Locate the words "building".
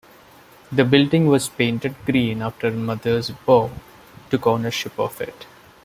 0.83-1.27